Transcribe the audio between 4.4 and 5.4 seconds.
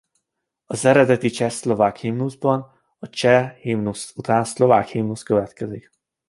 szlovák himnusz